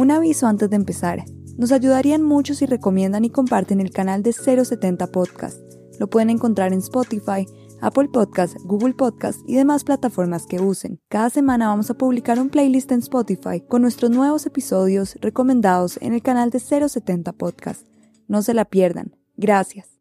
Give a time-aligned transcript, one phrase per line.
[0.00, 1.22] Un aviso antes de empezar.
[1.58, 5.60] Nos ayudarían mucho si recomiendan y comparten el canal de 070 Podcast.
[5.98, 7.44] Lo pueden encontrar en Spotify,
[7.82, 11.00] Apple Podcast, Google Podcast y demás plataformas que usen.
[11.10, 16.14] Cada semana vamos a publicar un playlist en Spotify con nuestros nuevos episodios recomendados en
[16.14, 17.86] el canal de 070 Podcast.
[18.26, 19.18] No se la pierdan.
[19.36, 20.00] Gracias.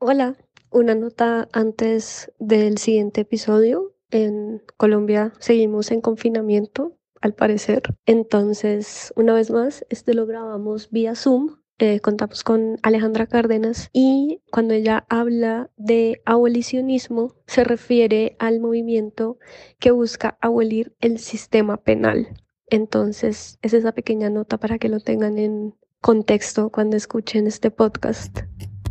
[0.00, 0.36] Hola,
[0.72, 3.94] una nota antes del siguiente episodio.
[4.10, 7.82] En Colombia seguimos en confinamiento al parecer.
[8.04, 11.56] Entonces, una vez más, este lo grabamos vía Zoom.
[11.78, 19.38] Eh, contamos con Alejandra Cárdenas y cuando ella habla de abolicionismo se refiere al movimiento
[19.80, 22.28] que busca abolir el sistema penal.
[22.68, 28.40] Entonces, es esa pequeña nota para que lo tengan en contexto cuando escuchen este podcast.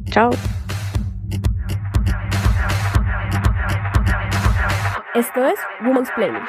[0.05, 0.31] Chao.
[5.13, 6.43] Esto es Woman's Planning.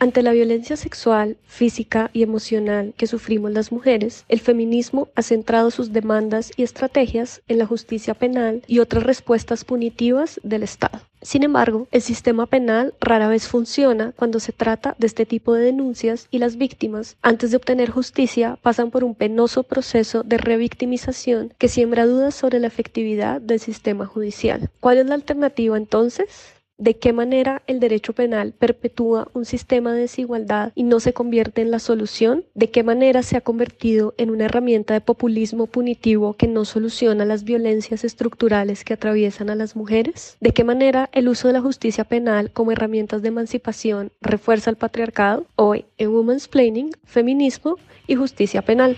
[0.00, 5.72] Ante la violencia sexual, física y emocional que sufrimos las mujeres, el feminismo ha centrado
[5.72, 11.00] sus demandas y estrategias en la justicia penal y otras respuestas punitivas del Estado.
[11.20, 15.64] Sin embargo, el sistema penal rara vez funciona cuando se trata de este tipo de
[15.64, 21.52] denuncias y las víctimas, antes de obtener justicia, pasan por un penoso proceso de revictimización
[21.58, 24.70] que siembra dudas sobre la efectividad del sistema judicial.
[24.78, 26.54] ¿Cuál es la alternativa entonces?
[26.78, 31.60] De qué manera el derecho penal perpetúa un sistema de desigualdad y no se convierte
[31.60, 36.34] en la solución, de qué manera se ha convertido en una herramienta de populismo punitivo
[36.34, 41.28] que no soluciona las violencias estructurales que atraviesan a las mujeres, de qué manera el
[41.28, 46.48] uso de la justicia penal como herramientas de emancipación refuerza el patriarcado, hoy en Women's
[46.48, 48.96] Planning, feminismo y justicia penal.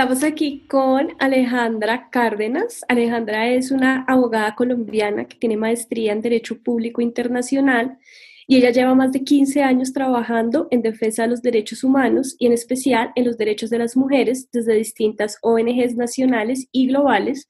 [0.00, 2.86] Estamos aquí con Alejandra Cárdenas.
[2.88, 7.98] Alejandra es una abogada colombiana que tiene maestría en Derecho Público Internacional
[8.46, 12.46] y ella lleva más de 15 años trabajando en defensa de los derechos humanos y
[12.46, 17.46] en especial en los derechos de las mujeres desde distintas ONGs nacionales y globales,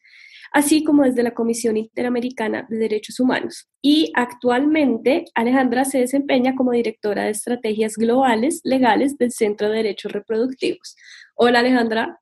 [0.50, 3.69] así como desde la Comisión Interamericana de Derechos Humanos.
[3.81, 10.10] Y actualmente Alejandra se desempeña como directora de estrategias globales legales del Centro de Derechos
[10.10, 10.97] Reproductivos.
[11.37, 12.21] Hola Alejandra.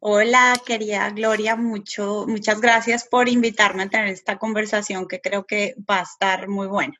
[0.00, 5.74] Hola, querida Gloria, mucho, muchas gracias por invitarme a tener esta conversación que creo que
[5.90, 6.94] va a estar muy buena.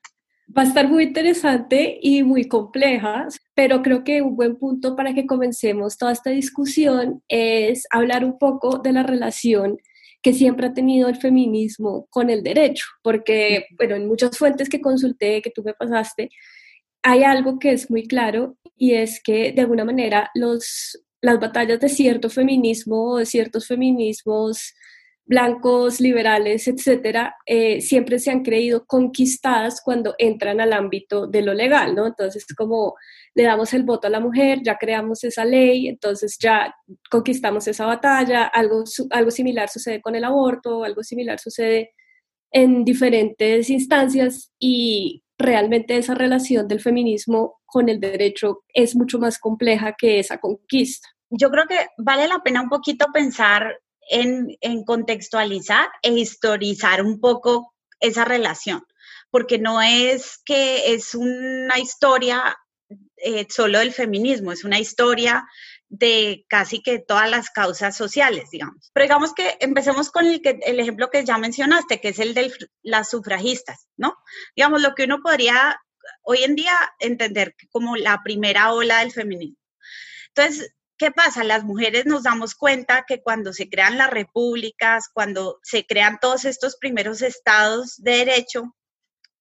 [0.57, 5.15] Va a estar muy interesante y muy compleja, pero creo que un buen punto para
[5.15, 9.79] que comencemos toda esta discusión es hablar un poco de la relación
[10.21, 14.81] que siempre ha tenido el feminismo con el derecho, porque, bueno, en muchas fuentes que
[14.81, 16.31] consulté, que tú me pasaste,
[17.03, 21.81] hay algo que es muy claro y es que de alguna manera los las batallas
[21.81, 24.75] de cierto feminismo de ciertos feminismos
[25.29, 31.53] blancos, liberales, etcétera, eh, siempre se han creído conquistadas cuando entran al ámbito de lo
[31.53, 32.07] legal, ¿no?
[32.07, 32.95] Entonces, como
[33.35, 36.75] le damos el voto a la mujer, ya creamos esa ley, entonces ya
[37.11, 41.91] conquistamos esa batalla, algo, algo similar sucede con el aborto, algo similar sucede
[42.51, 49.39] en diferentes instancias y realmente esa relación del feminismo con el derecho es mucho más
[49.39, 51.09] compleja que esa conquista.
[51.31, 53.79] Yo creo que vale la pena un poquito pensar
[54.11, 58.83] en, contextualizar e historizar un poco esa relación,
[59.31, 62.57] porque no es que es una historia
[63.17, 65.47] eh, solo del feminismo, es una historia
[65.91, 68.91] de casi que todas las causas sociales, digamos.
[68.95, 72.35] Pero digamos que empecemos con el, que, el ejemplo que ya mencionaste, que es el
[72.35, 72.53] de
[72.83, 74.17] las sufragistas, ¿no?
[74.57, 75.79] Digamos, lo que uno podría
[76.23, 79.59] hoy en día entender como la primera ola del feminismo.
[80.29, 81.45] Entonces, ¿qué pasa?
[81.45, 86.45] Las mujeres nos damos cuenta que cuando se crean las repúblicas, cuando se crean todos
[86.45, 88.75] estos primeros estados de derecho,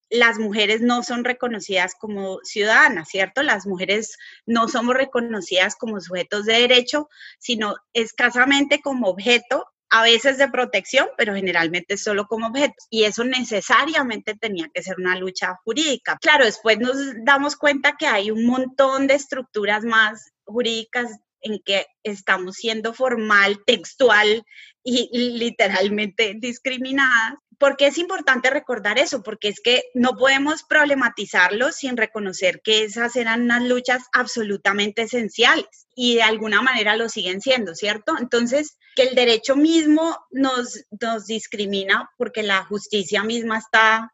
[0.09, 3.43] las mujeres no son reconocidas como ciudadanas, ¿cierto?
[3.43, 7.09] Las mujeres no somos reconocidas como sujetos de derecho,
[7.39, 12.75] sino escasamente como objeto, a veces de protección, pero generalmente solo como objeto.
[12.89, 16.17] Y eso necesariamente tenía que ser una lucha jurídica.
[16.21, 21.85] Claro, después nos damos cuenta que hay un montón de estructuras más jurídicas en que
[22.03, 24.43] estamos siendo formal, textual
[24.83, 27.35] y literalmente discriminadas.
[27.57, 29.23] ¿Por qué es importante recordar eso?
[29.23, 35.87] Porque es que no podemos problematizarlo sin reconocer que esas eran unas luchas absolutamente esenciales
[35.95, 38.15] y de alguna manera lo siguen siendo, ¿cierto?
[38.19, 44.13] Entonces, que el derecho mismo nos, nos discrimina porque la justicia misma está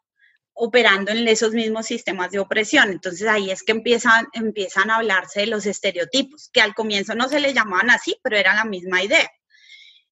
[0.54, 2.90] operando en esos mismos sistemas de opresión.
[2.92, 7.28] Entonces ahí es que empiezan, empiezan a hablarse de los estereotipos, que al comienzo no
[7.28, 9.30] se le llamaban así, pero era la misma idea.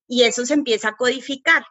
[0.06, 1.64] Y eso se empieza a codificar.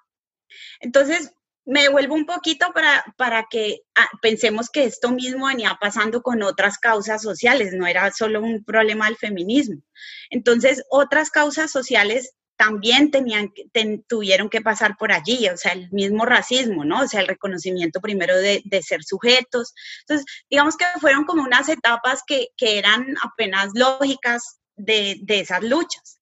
[0.79, 1.31] Entonces,
[1.65, 6.41] me devuelvo un poquito para, para que ah, pensemos que esto mismo venía pasando con
[6.43, 9.81] otras causas sociales, no era solo un problema del feminismo.
[10.29, 13.51] Entonces, otras causas sociales también tenían,
[14.07, 17.01] tuvieron que pasar por allí, o sea, el mismo racismo, ¿no?
[17.01, 19.73] O sea, el reconocimiento primero de, ser sujetos.
[20.01, 26.20] Entonces, digamos que fueron como unas etapas que, eran apenas lógicas de, esas luchas.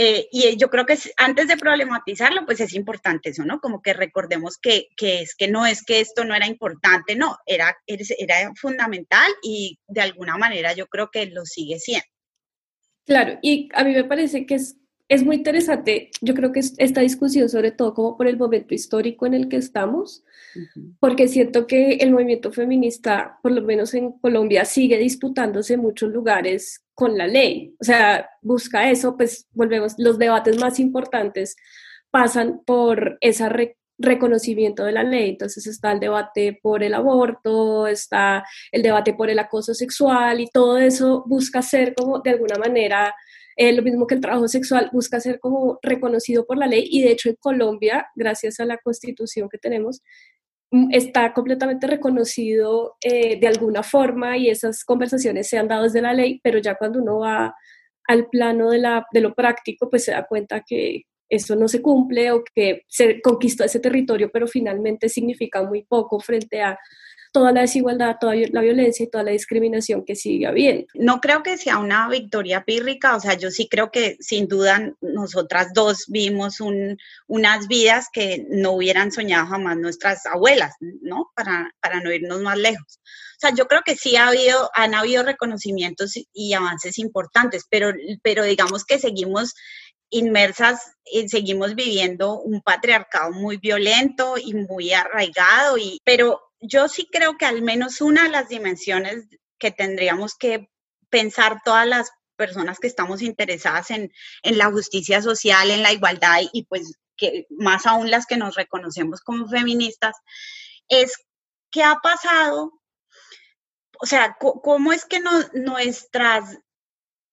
[0.00, 3.58] Eh, y yo creo que antes de problematizarlo, pues es importante eso, ¿no?
[3.58, 7.76] Como que recordemos que, es que no es que esto no era importante, no, era,
[7.84, 12.06] era fundamental y de alguna manera yo creo que lo sigue siendo.
[13.06, 14.76] Claro, y a mí me parece que es
[15.08, 19.24] es muy interesante, yo creo que esta discusión, sobre todo como por el momento histórico
[19.24, 20.22] en el que estamos,
[21.00, 26.10] porque siento que el movimiento feminista, por lo menos en Colombia, sigue disputándose en muchos
[26.10, 27.74] lugares con la ley.
[27.80, 31.56] O sea, busca eso, pues volvemos, los debates más importantes
[32.10, 35.30] pasan por ese reconocimiento de la ley.
[35.30, 40.48] Entonces está el debate por el aborto, está el debate por el acoso sexual y
[40.48, 43.14] todo eso busca ser como de alguna manera
[43.60, 47.02] eh, lo mismo que el trabajo sexual busca ser como reconocido por la ley y
[47.02, 50.00] de hecho en Colombia, gracias a la constitución que tenemos,
[50.70, 56.00] mm, está completamente reconocido eh, de alguna forma y esas conversaciones se han dado desde
[56.00, 57.52] la ley, pero ya cuando uno va
[58.06, 61.82] al plano de, la, de lo práctico, pues se da cuenta que eso no se
[61.82, 66.78] cumple o que se conquistó ese territorio, pero finalmente significa muy poco frente a
[67.32, 70.86] toda la desigualdad, toda la violencia y toda la discriminación que sigue habiendo.
[70.94, 74.92] No creo que sea una victoria pírrica, o sea, yo sí creo que sin duda
[75.00, 76.58] nosotras dos vimos
[77.26, 81.30] unas vidas que no hubieran soñado jamás nuestras abuelas, ¿no?
[81.34, 83.00] Para, para no irnos más lejos.
[83.38, 87.92] O sea, yo creo que sí ha habido, han habido reconocimientos y avances importantes, pero,
[88.22, 89.54] pero digamos que seguimos
[90.10, 90.92] inmersas,
[91.28, 97.46] seguimos viviendo un patriarcado muy violento y muy arraigado, y, pero yo sí creo que
[97.46, 99.26] al menos una de las dimensiones
[99.58, 100.68] que tendríamos que
[101.10, 104.12] pensar todas las personas que estamos interesadas en,
[104.42, 109.20] la justicia social, en la igualdad y pues que más aún las que nos reconocemos
[109.20, 110.16] como feministas,
[110.86, 111.12] es
[111.70, 112.80] qué ha pasado,
[114.00, 115.20] o sea, cómo es que
[115.52, 116.58] nuestras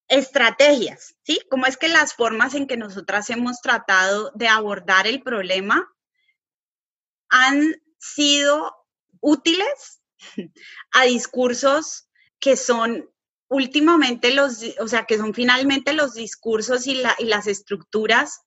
[0.08, 1.40] estrategias, ¿sí?
[1.50, 5.88] ¿Cómo es que las formas en que nosotras hemos tratado de abordar el problema
[7.30, 8.76] han sido
[9.26, 10.02] útiles
[10.92, 12.08] a discursos
[12.40, 13.10] que son
[13.48, 18.42] últimamente los, o sea, que son finalmente los discursos y, las estructuras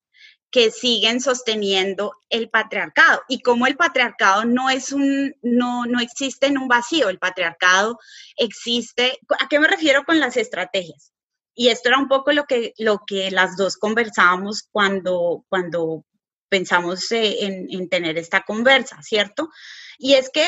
[0.50, 6.46] que siguen sosteniendo el patriarcado y como el patriarcado no es un no no existe
[6.46, 7.98] en un vacío, el patriarcado
[8.36, 11.12] existe, ¿a qué me refiero con las estrategias?
[11.54, 16.04] Y esto era un poco lo que lo que las dos conversábamos cuando cuando
[16.48, 19.50] pensamos eh, en, en tener esta conversa, ¿cierto?
[19.98, 20.46] Y es que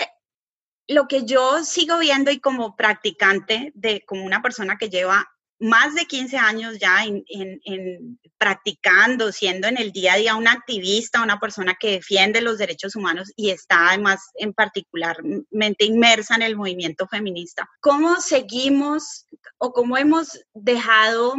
[0.91, 5.95] lo que yo sigo viendo y como practicante, de como una persona que lleva más
[5.95, 11.39] de 15 años ya en, practicando, siendo en el día a día una activista, una
[11.39, 17.07] persona que defiende los derechos humanos y está además en particularmente inmersa en el movimiento
[17.07, 17.69] feminista.
[17.81, 19.27] ¿Cómo seguimos
[19.59, 21.35] o cómo hemos dejado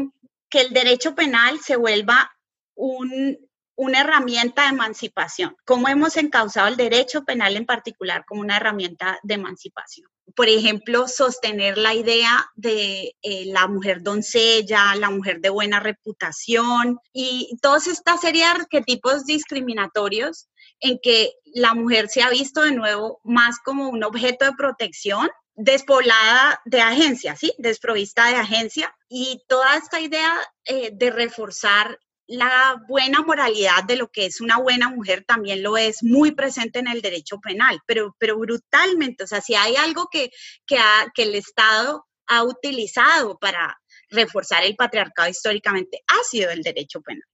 [0.49, 2.31] que el derecho penal se vuelva
[2.73, 3.37] un,
[3.75, 5.55] una herramienta de emancipación.
[5.65, 10.07] ¿Cómo hemos encauzado el derecho penal en particular como una herramienta de emancipación?
[10.35, 16.99] Por ejemplo, sostener la idea de eh, la mujer doncella, la mujer de buena reputación
[17.11, 20.47] y toda esta serie de arquetipos discriminatorios
[20.79, 25.29] en que la mujer se ha visto de nuevo más como un objeto de protección
[25.55, 27.53] despoblada de agencia, ¿sí?
[27.57, 28.95] Desprovista de agencia.
[29.09, 30.33] Y toda esta idea
[30.65, 31.99] eh, de reforzar
[32.31, 36.79] la buena moralidad de lo que es una buena mujer también lo es muy presente
[36.79, 40.31] en el derecho penal, pero, pero brutalmente, o sea, si hay algo que,
[40.65, 40.77] que,
[41.17, 43.77] el Estado ha utilizado para
[44.09, 47.27] reforzar el patriarcado históricamente, ha sido el derecho penal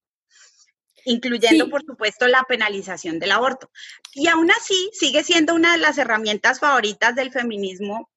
[1.10, 3.72] incluyendo, por supuesto, la penalización del aborto.
[4.14, 8.12] Y aún así, sigue siendo una de las herramientas favoritas del feminismo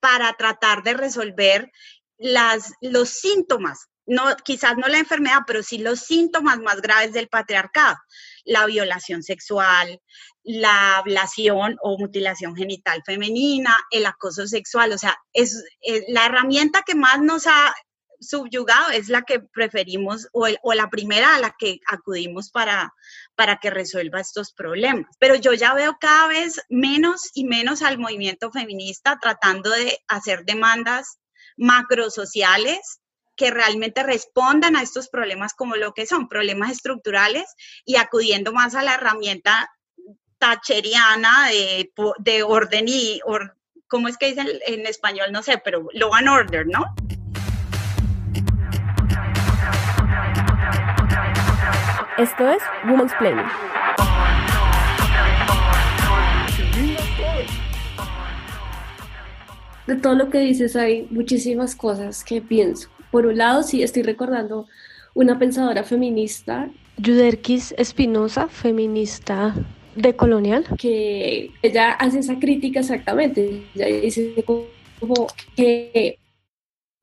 [0.00, 1.70] para tratar de resolver
[2.18, 7.28] las, los síntomas no, quizás no la enfermedad, pero sí los síntomas más graves del
[7.28, 7.96] patriarcado,
[8.44, 10.00] la violación sexual,
[10.42, 15.64] la ablación o mutilación genital femenina, el acoso sexual, o sea, es,
[16.08, 17.74] la herramienta que más nos ha
[18.22, 22.92] subyugado es la que preferimos o, o, la primera a la que acudimos para,
[23.34, 25.06] para que resuelva estos problemas.
[25.18, 30.44] Pero yo ya veo cada vez menos y menos al movimiento feminista tratando de hacer
[30.44, 31.18] demandas
[31.56, 33.01] macrosociales
[33.36, 38.74] que realmente respondan a estos problemas como lo que son, problemas estructurales y acudiendo más
[38.74, 39.70] a la herramienta
[40.38, 43.20] tacheriana de, de orden y,
[43.86, 45.30] ¿cómo es que dicen en español?
[45.32, 46.84] No sé, pero law and order, ¿no?
[52.18, 53.46] Esto es Women's Planning.
[59.86, 62.88] De todo lo que dices hay muchísimas cosas que pienso.
[63.12, 64.66] Por un lado, sí, estoy recordando
[65.14, 66.70] una pensadora feminista.
[66.96, 69.54] Yuderquis Espinosa, feminista
[69.94, 70.64] de colonial.
[70.78, 73.64] Que ella hace esa crítica exactamente.
[73.74, 76.18] Ella dice como que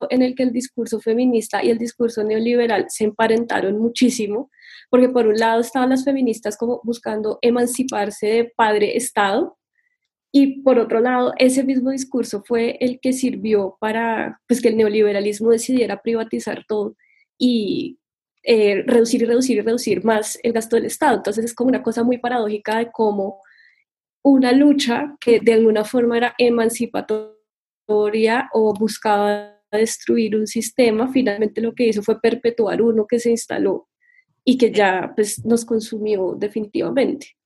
[0.08, 4.50] en el que el discurso feminista y el discurso neoliberal se emparentaron muchísimo,
[4.88, 9.58] porque por un lado estaban las feministas como buscando emanciparse de padre-estado,
[10.32, 14.76] y por otro lado, ese mismo discurso fue el que sirvió para pues, que el
[14.76, 16.96] neoliberalismo decidiera privatizar todo
[17.36, 17.98] y
[18.44, 21.16] eh, reducir y reducir y reducir más el gasto del Estado.
[21.16, 23.40] Entonces es como una cosa muy paradójica de cómo
[24.22, 31.74] una lucha que de alguna forma era emancipatoria o buscaba destruir un sistema, finalmente lo
[31.74, 33.88] que hizo fue perpetuar uno que se instaló
[34.44, 37.36] y que ya pues, nos consumió definitivamente.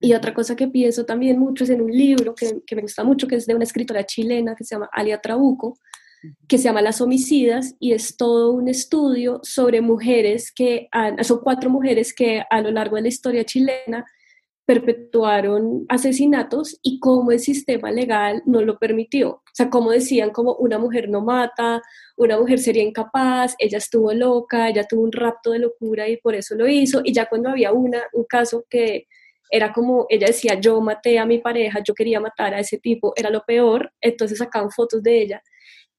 [0.00, 3.04] Y otra cosa que pienso también mucho es en un libro que, que me gusta
[3.04, 5.78] mucho, que es de una escritora chilena que se llama Alia Trabuco,
[6.48, 11.40] que se llama Las homicidas y es todo un estudio sobre mujeres que, han, son
[11.42, 14.04] cuatro mujeres que a lo largo de la historia chilena
[14.66, 19.30] perpetuaron asesinatos y cómo el sistema legal no lo permitió.
[19.30, 21.82] O sea, como decían, como una mujer no mata,
[22.16, 26.36] una mujer sería incapaz, ella estuvo loca, ella tuvo un rapto de locura y por
[26.36, 27.00] eso lo hizo.
[27.02, 29.08] Y ya cuando había una, un caso que
[29.50, 33.12] era como, ella decía, yo maté a mi pareja, yo quería matar a ese tipo,
[33.16, 35.42] era lo peor, entonces sacaban fotos de ella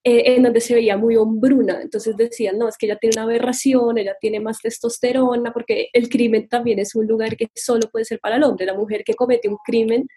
[0.03, 3.23] eh, en donde se veía muy hombruna, entonces decían, no, es que ella tiene una
[3.23, 8.05] aberración, ella tiene más testosterona, porque el crimen también es un lugar que solo puede
[8.05, 10.07] ser para el hombre, la mujer que comete un crimen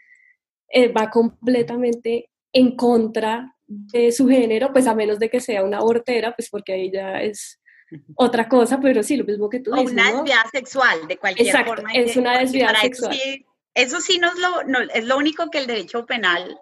[0.69, 5.79] eh, va completamente en contra de su género, pues a menos de que sea una
[5.79, 7.61] abortera, pues porque ella es
[8.15, 9.93] otra cosa, pero sí, lo mismo que tú dices.
[9.93, 11.93] una desviada sexual, de cualquier Exacto, forma.
[11.93, 13.17] es una desviada sexual.
[13.75, 16.57] Eso sí, no es, lo, no, es lo único que el derecho penal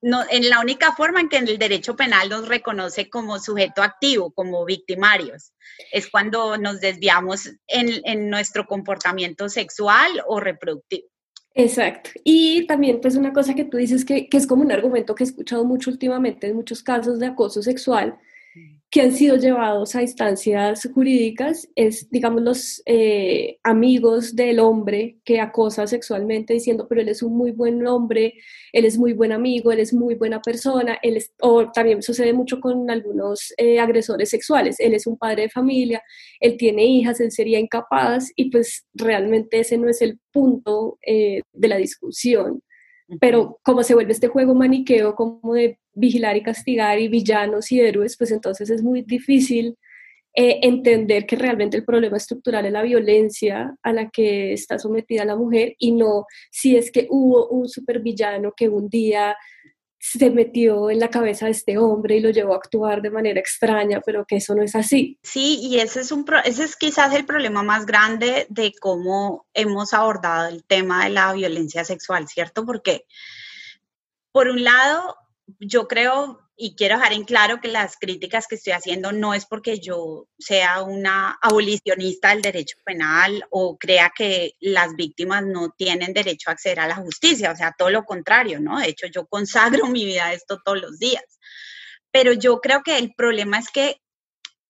[0.00, 4.30] no, en la única forma en que el derecho penal nos reconoce como sujeto activo,
[4.30, 5.52] como victimarios,
[5.92, 11.08] es cuando nos desviamos en, en nuestro comportamiento sexual o reproductivo.
[11.54, 12.10] Exacto.
[12.22, 15.24] Y también, pues, una cosa que tú dices que, que, es como un argumento que
[15.24, 18.16] he escuchado mucho últimamente en muchos casos de acoso sexual,
[18.90, 25.40] que han sido llevados a instancias jurídicas es, digamos, los eh, amigos del hombre que
[25.40, 28.34] acosa sexualmente diciendo, pero él es un muy buen hombre,
[28.72, 32.32] él es muy buen amigo, él es muy buena persona, él es, o también sucede
[32.32, 36.02] mucho con algunos eh, agresores sexuales, él es un padre de familia,
[36.40, 41.42] él tiene hijas, él sería incapaz y pues realmente ese no es el punto eh,
[41.52, 42.62] de la discusión.
[43.20, 47.80] Pero como se vuelve este juego maniqueo como de vigilar y castigar y villanos y
[47.80, 49.76] héroes, pues entonces es muy difícil
[50.34, 55.24] eh, entender que realmente el problema estructural es la violencia a la que está sometida
[55.24, 59.36] la mujer y no si es que hubo un supervillano que un día
[59.98, 63.40] se metió en la cabeza de este hombre y lo llevó a actuar de manera
[63.40, 65.18] extraña, pero que eso no es así.
[65.22, 69.92] Sí, y ese es, un, ese es quizás el problema más grande de cómo hemos
[69.92, 72.64] abordado el tema de la violencia sexual, ¿cierto?
[72.64, 73.06] Porque,
[74.30, 75.16] por un lado,
[75.60, 79.46] yo creo y quiero dejar en claro que las críticas que estoy haciendo no es
[79.46, 86.12] porque yo sea una abolicionista del derecho penal o crea que las víctimas no tienen
[86.12, 88.80] derecho a acceder a la justicia, o sea, todo lo contrario, ¿no?
[88.80, 91.24] De hecho, yo consagro mi vida a esto todos los días.
[92.10, 94.00] Pero yo creo que el problema es que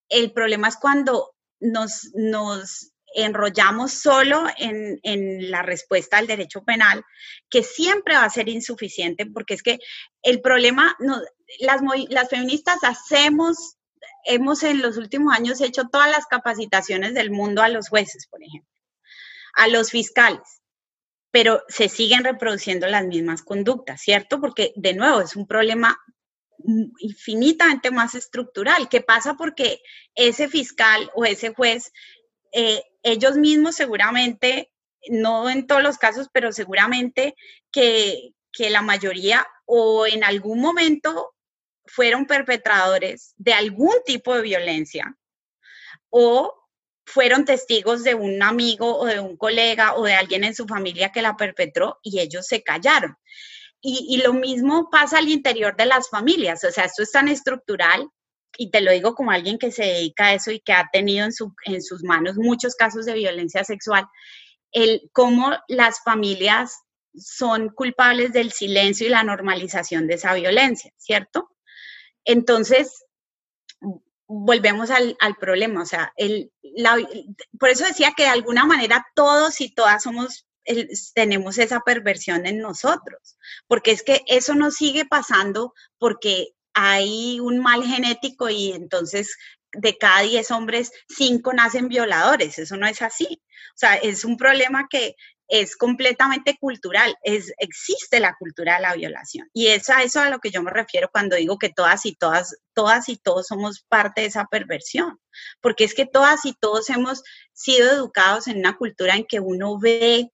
[0.09, 4.99] el problema es cuando nos, nos enrollamos solo en,
[5.51, 7.03] la respuesta al derecho penal,
[7.49, 9.79] que siempre va a ser insuficiente, porque es que
[10.21, 10.95] el problema,
[11.59, 13.77] las, las feministas hacemos,
[14.25, 18.43] hemos en los últimos años hecho todas las capacitaciones del mundo a los jueces, por
[18.43, 18.69] ejemplo,
[19.53, 20.61] a los fiscales,
[21.31, 24.39] pero se siguen reproduciendo las mismas conductas, ¿cierto?
[24.39, 25.97] Porque de nuevo es un problema
[26.99, 29.81] infinitamente más estructural, que pasa porque
[30.15, 31.91] ese fiscal o ese juez
[32.51, 34.71] eh, ellos mismos seguramente,
[35.09, 37.35] no en todos los casos, pero seguramente
[37.71, 41.33] que, la mayoría o en algún momento
[41.85, 45.15] fueron perpetradores de algún tipo de violencia
[46.09, 46.67] o
[47.05, 51.13] fueron testigos de un amigo o de un colega o de alguien en su familia
[51.13, 53.15] que la perpetró y ellos se callaron.
[53.81, 58.09] Y, lo mismo pasa al interior de las familias, o sea, esto es tan estructural
[58.61, 61.25] y te lo digo como alguien que se dedica a eso y que ha tenido
[61.25, 61.31] en,
[61.73, 64.05] en sus manos muchos casos de violencia sexual,
[64.73, 66.77] el cómo las familias
[67.15, 71.49] son culpables del silencio y la normalización de esa violencia, ¿cierto?
[72.25, 73.05] Entonces,
[74.27, 76.51] volvemos al, problema, o sea, el,
[77.57, 80.45] por eso decía que de alguna manera todos y todas somos,
[81.13, 83.37] tenemos esa perversión en nosotros,
[83.67, 86.49] porque es que eso nos sigue pasando porque
[86.81, 89.35] hay un mal genético y entonces
[89.73, 93.41] de cada 10 hombres, 5 nacen violadores, eso no es así.
[93.75, 95.15] O sea, es un problema que
[95.49, 99.49] es completamente cultural, es, existe la cultura de la violación.
[99.51, 102.15] Y es a eso a lo que yo me refiero cuando digo que todas y
[102.15, 105.19] todas, todas y todos somos parte de esa perversión,
[105.59, 109.77] porque es que todas y todos hemos sido educados en una cultura en que uno
[109.79, 110.31] ve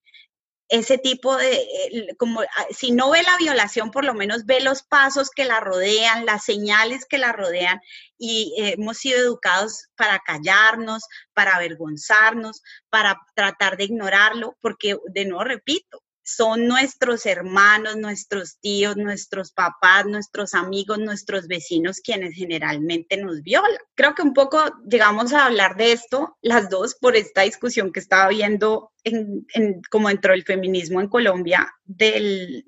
[0.70, 4.84] ese tipo de, como ah, si no ve la violación, por lo menos ve los
[4.84, 7.80] pasos que la rodean, las señales que la rodean
[8.18, 11.04] y hemos sido educados para callarnos,
[11.34, 18.98] para avergonzarnos, para tratar de ignorarlo, porque de nuevo repito, son nuestros hermanos, nuestros tíos,
[18.98, 23.78] nuestros papás, nuestros amigos, nuestros vecinos quienes generalmente nos violan.
[23.94, 28.00] Creo que un poco llegamos a hablar de esto las dos por esta discusión que
[28.00, 29.46] estaba viendo en,
[29.92, 32.66] como dentro del feminismo en Colombia del,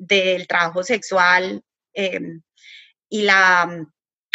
[0.48, 2.44] trabajo sexual em,
[3.10, 3.88] y la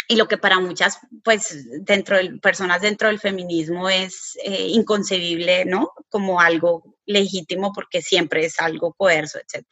[0.07, 5.65] y lo que para muchas, pues, dentro de personas dentro del feminismo es eh, inconcebible,
[5.65, 5.91] ¿no?
[6.09, 9.65] Como algo legítimo porque siempre es algo coerzo, etc.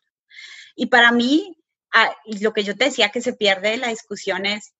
[0.76, 1.58] Y para mí,
[1.94, 4.74] ah, lo que yo te decía que se pierde de la discusión es,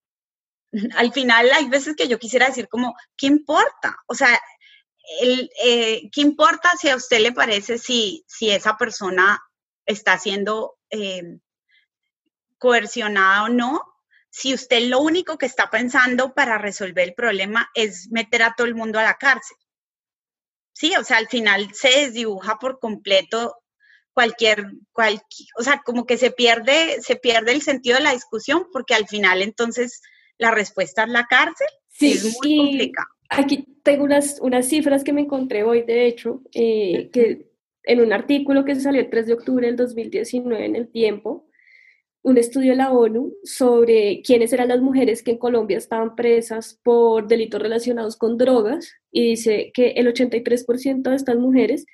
[0.96, 3.98] al final hay veces que yo quisiera decir como, ¿qué importa?
[4.08, 4.40] O sea,
[5.22, 9.42] eh, ¿qué importa si a usted le parece si, si esa persona
[9.86, 11.40] está siendo eh,
[12.58, 13.91] coercionada o no?
[14.32, 18.66] Si usted lo único que está pensando para resolver el problema es meter a todo
[18.66, 19.58] el mundo a la cárcel.
[20.74, 23.58] Sí, o sea, al final se desdibuja por completo
[24.14, 28.68] cualquier, cualquier, o sea, como que se pierde, se pierde el sentido de la discusión
[28.72, 30.02] porque al final entonces
[30.38, 31.68] la respuesta es la cárcel.
[31.90, 33.08] Sí, es muy complicado.
[33.30, 37.52] Aquí tengo unas, unas cifras que me encontré hoy, de hecho, eh, que
[37.84, 41.48] en un artículo que salió el 3 de octubre del 2019 en el tiempo,
[42.24, 46.80] un estudio de la ONU sobre quiénes eran las mujeres que en Colombia estaban presas
[46.84, 51.86] por delitos relacionados con drogas y dice que el 83% de estas mujeres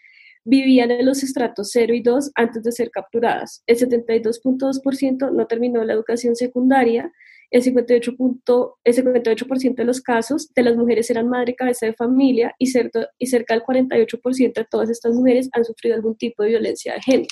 [0.43, 3.63] vivían en los estratos 0 y 2 antes de ser capturadas.
[3.67, 7.11] El 72.2% no terminó la educación secundaria.
[7.49, 12.53] El 58%, el 58 de los casos de las mujeres eran madre cabeza de familia
[12.59, 16.49] y cerca, y cerca del 48% de todas estas mujeres han sufrido algún tipo de
[16.49, 17.29] violencia de género.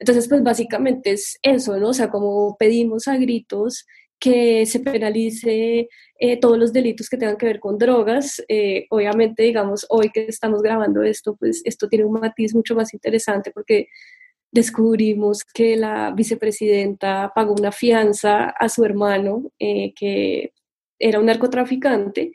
[0.00, 1.90] Entonces, pues básicamente es eso, ¿no?
[1.90, 3.86] O sea, como pedimos a gritos
[4.18, 8.42] que se penalice eh, todos los delitos que tengan que ver con drogas.
[8.48, 12.92] Eh, obviamente, digamos, hoy que estamos grabando esto, pues esto tiene un matiz mucho más
[12.94, 13.88] interesante porque
[14.52, 20.52] descubrimos que la vicepresidenta pagó una fianza a su hermano, eh, que
[20.98, 22.32] era un narcotraficante,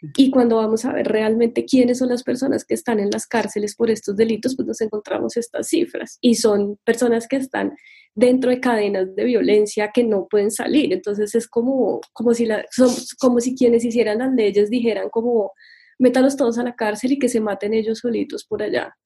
[0.00, 3.74] y cuando vamos a ver realmente quiénes son las personas que están en las cárceles
[3.74, 6.18] por estos delitos, pues nos encontramos estas cifras.
[6.20, 7.76] Y son personas que están
[8.14, 10.92] dentro de cadenas de violencia que no pueden salir.
[10.92, 12.64] Entonces es como, como, si, la,
[13.18, 15.52] como si quienes hicieran las leyes dijeran como,
[15.98, 18.96] métalos todos a la cárcel y que se maten ellos solitos por allá.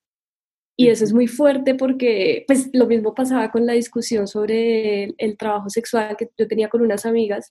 [0.76, 5.37] Y eso es muy fuerte porque pues lo mismo pasaba con la discusión sobre el
[5.37, 7.50] trabajo sexual que yo tenía con unas amigas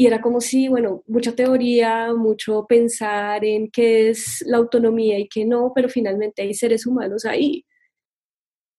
[0.00, 5.28] y era como si, bueno, mucha teoría, mucho pensar en qué es la autonomía y
[5.28, 7.66] qué no, pero finalmente hay seres humanos ahí.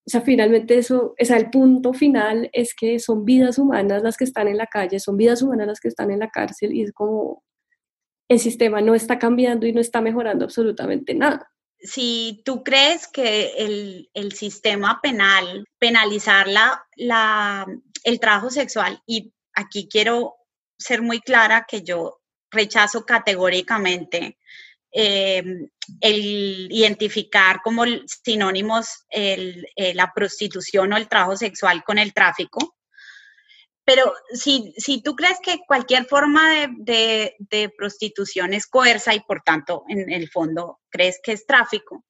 [0.03, 4.17] O sea, finalmente eso, o sea, el punto final es que son vidas humanas las
[4.17, 6.81] que están en la calle, son vidas humanas las que están en la cárcel y
[6.81, 7.43] es como
[8.27, 11.51] el sistema no está cambiando y no está mejorando absolutamente nada.
[11.77, 17.67] Si tú crees que el, el sistema penal, penalizar la, la,
[18.05, 20.40] el trabajo sexual, y aquí quiero
[20.81, 24.37] ser muy clara que yo rechazo categóricamente
[24.91, 25.43] eh,
[26.01, 29.63] el identificar como sinónimos eh,
[29.93, 32.75] la prostitución o el trabajo sexual con el tráfico.
[33.83, 39.41] Pero si, si tú crees que cualquier forma de, de, prostitución es coerza y por
[39.41, 42.05] tanto en el fondo crees que es tráfico,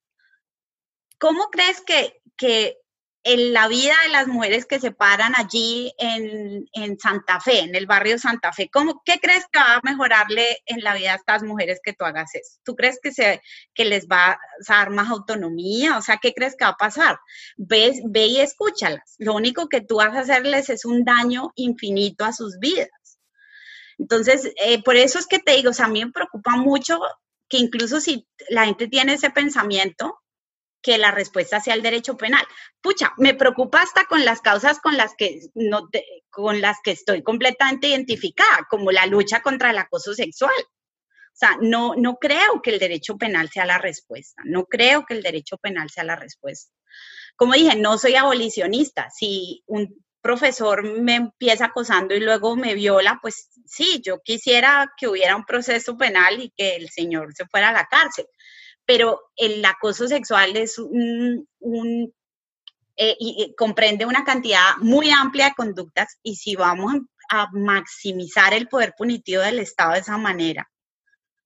[1.18, 2.81] ¿cómo crees que, que
[3.24, 6.66] en la vida de las mujeres que se paran allí en,
[7.00, 8.70] Santa Fe, en el barrio Santa Fe.
[8.72, 12.04] ¿Cómo, ¿Qué crees que va a mejorarle en la vida a estas mujeres que tú
[12.04, 12.60] hagas eso?
[12.64, 13.42] ¿Tú crees que, se,
[13.74, 15.98] que les va a dar más autonomía?
[15.98, 17.20] O sea, ¿qué crees que va a pasar?
[17.58, 19.16] Ve, ve y escúchalas.
[19.20, 22.90] Lo único que tú vas a hacerles es un daño infinito a sus vidas.
[24.00, 27.00] Entonces, eh, por eso es que te digo, o a mí me preocupa mucho
[27.48, 30.18] que incluso si la gente tiene ese pensamiento,
[30.82, 32.44] que la respuesta sea el derecho penal.
[32.82, 35.90] Pucha, me preocupa hasta con las causas con las que no
[36.30, 40.54] con las que estoy completamente identificada, como la lucha contra el acoso sexual.
[40.60, 45.14] O sea, no, no creo que el derecho penal sea la respuesta, no creo que
[45.14, 46.74] el derecho penal sea la respuesta.
[47.36, 49.10] Como dije, no soy abolicionista.
[49.10, 55.08] Si un profesor me empieza acosando y luego me viola, pues sí, yo quisiera que
[55.08, 58.28] hubiera un proceso penal y que el señor se fuera a la cárcel
[58.94, 61.48] pero el acoso sexual es un,
[62.98, 66.96] eh, comprende una cantidad muy amplia de conductas y si vamos
[67.30, 70.70] a maximizar el poder punitivo del Estado de esa manera,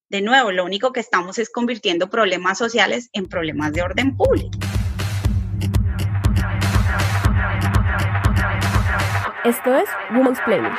[0.10, 4.58] de nuevo, lo único que estamos es convirtiendo problemas sociales en problemas de orden público.
[9.43, 10.73] Esto es Women's Planning.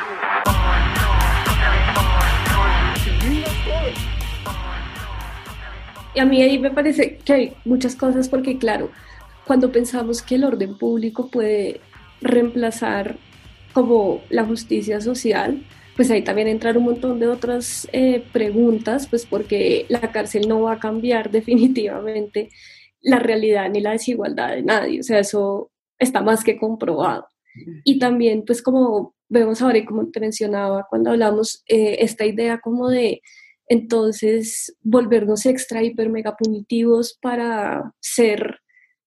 [6.16, 8.90] Y a mí ahí me parece que hay muchas cosas porque, claro,
[9.46, 11.82] cuando pensamos que el orden público puede
[12.22, 13.18] reemplazar
[13.74, 15.62] como la justicia social,
[15.94, 20.62] pues ahí también entrar un montón de otras eh, preguntas, pues porque la cárcel no
[20.62, 22.48] va a cambiar definitivamente
[23.02, 27.26] la realidad ni la desigualdad de nadie, o sea, eso está más que comprobado.
[27.84, 32.58] Y también, pues como vemos ahora y como te mencionaba cuando hablamos, eh, esta idea
[32.58, 33.20] como de
[33.68, 38.60] entonces volvernos extra, hiper, mega punitivos para ser,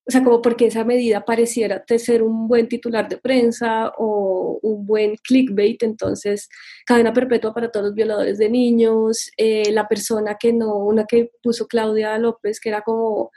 [0.08, 4.86] o sea, como porque esa medida pareciera ser un buen titular de prensa o un
[4.86, 6.50] buen clickbait, entonces
[6.86, 11.32] cadena perpetua para todos los violadores de niños, eh, la persona que no, una que
[11.42, 13.32] puso Claudia López, que era como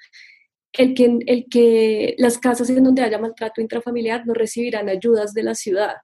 [0.73, 5.43] el que, el que las casas en donde haya maltrato intrafamiliar no recibirán ayudas de
[5.43, 5.97] la ciudad.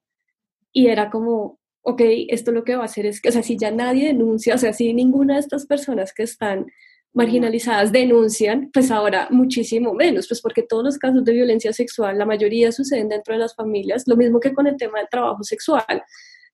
[0.72, 3.57] Y era como, ok, esto lo que va a hacer es que, o sea, si
[3.57, 6.67] ya nadie denuncia, o sea, si ninguna de estas personas que están
[7.14, 12.27] marginalizadas denuncian, pues ahora muchísimo menos, pues porque todos los casos de violencia sexual, la
[12.27, 16.03] mayoría suceden dentro de las familias, lo mismo que con el tema del trabajo sexual,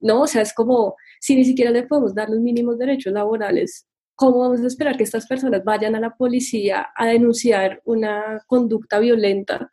[0.00, 0.22] ¿no?
[0.22, 4.40] O sea, es como, si ni siquiera le podemos dar los mínimos derechos laborales, ¿cómo
[4.40, 9.70] vamos a esperar que estas personas vayan a la policía a denunciar una conducta violenta?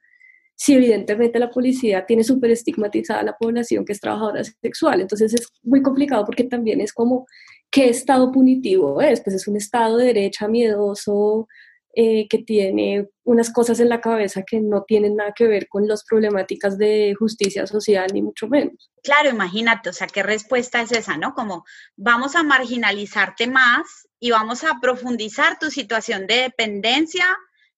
[0.61, 5.01] Si evidentemente la policía tiene súper estigmatizada a la población que es trabajadora sexual.
[5.01, 7.25] Entonces es muy complicado porque también es como,
[7.71, 9.21] ¿qué estado punitivo es?
[9.21, 11.47] Pues es un estado de derecha miedoso
[11.95, 15.87] eh, que tiene unas cosas en la cabeza que no tienen nada que ver con
[15.87, 18.91] las problemáticas de justicia social, ni mucho menos.
[19.01, 21.33] Claro, imagínate, o sea, ¿qué respuesta es esa, no?
[21.33, 21.65] Como
[21.97, 27.25] vamos a marginalizarte más y vamos a profundizar tu situación de dependencia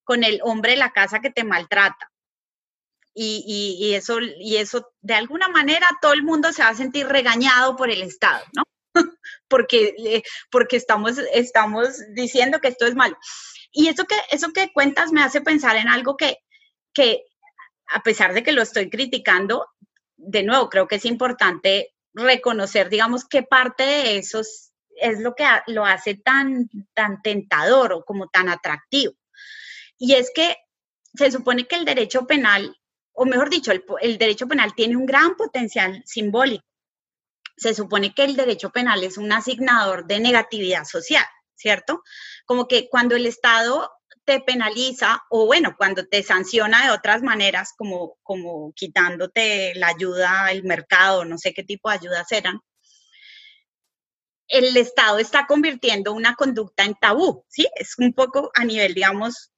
[0.03, 2.09] con el hombre de la casa que te maltrata
[3.13, 7.75] y, eso, y eso de alguna manera todo el mundo se va a sentir regañado
[7.75, 8.63] por el Estado, ¿no?
[9.47, 13.17] porque, eh, porque estamos, estamos diciendo que esto es malo.
[13.71, 16.37] Y eso que, eso que cuentas me hace pensar en algo que,
[16.93, 17.23] que,
[17.87, 19.67] a pesar de que lo estoy criticando,
[20.15, 24.41] de nuevo, creo que es importante reconocer, digamos, qué parte de eso
[24.95, 29.13] es lo que lo hace tan, tan tentador o como tan atractivo.
[29.97, 30.55] Y es que
[31.15, 32.75] se supone que el derecho penal
[33.13, 36.65] o mejor dicho, el, derecho penal tiene un gran potencial simbólico.
[37.55, 42.01] Se supone que el derecho penal es un asignador de negatividad social, ¿cierto?
[42.45, 43.91] Como que cuando el Estado
[44.25, 50.51] te penaliza o bueno, cuando te sanciona de otras maneras, como, como quitándote la ayuda,
[50.51, 52.59] el mercado, no sé qué tipo de ayudas eran,
[54.47, 57.67] el Estado está convirtiendo una conducta en tabú, ¿sí?
[57.75, 59.52] Es un poco a nivel, digamos,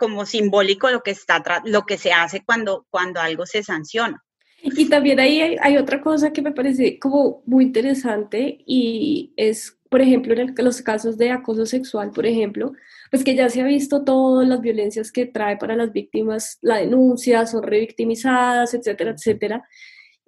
[0.00, 4.24] como simbólico lo que, está, lo que se hace cuando, cuando algo se sanciona.
[4.62, 10.00] Y también ahí hay, otra cosa que me parece como muy interesante y es, por
[10.00, 12.72] ejemplo, en los casos de acoso sexual, por ejemplo,
[13.10, 16.76] pues que ya se ha visto todas las violencias que trae para las víctimas la
[16.76, 19.68] denuncia, son revictimizadas, etcétera, etcétera.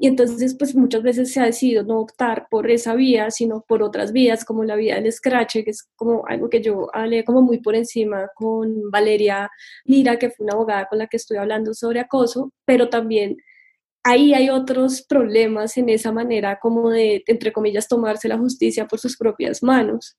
[0.03, 3.85] Y entonces, pues muchas veces se ha decidido no optar por esa vía, sino por
[3.85, 7.41] otras vías, como la vía del scratch, que es como algo que yo hablé como
[7.41, 9.49] muy por encima con Valeria
[9.85, 13.37] Mira, que fue una abogada con la que estoy hablando sobre acoso, pero también
[14.03, 18.99] ahí hay otros problemas en esa manera como de, entre comillas, tomarse la justicia por
[18.99, 20.19] sus propias manos.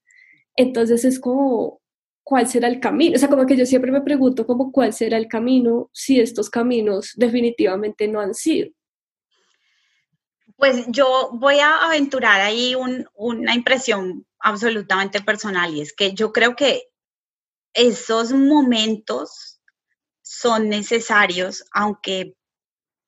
[0.55, 1.81] Entonces es como,
[2.23, 3.17] cuál será el camino.
[3.17, 6.49] O sea, como que yo siempre me pregunto como cuál será el camino si estos
[6.49, 8.69] caminos definitivamente no han sido.
[10.55, 12.75] Pues yo voy a aventurar ahí
[13.15, 16.83] una impresión absolutamente personal y es que yo creo que
[17.73, 19.61] esos momentos
[20.21, 22.35] son necesarios, aunque,